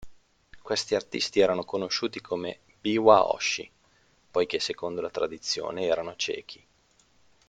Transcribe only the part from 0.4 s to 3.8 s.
Questi artisti erano conosciuti come "biwa hoshi",